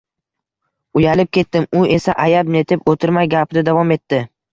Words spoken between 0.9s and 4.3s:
Uyalib ketdim. U esa ayab-netib o‘tirmay, gapida davom etdi.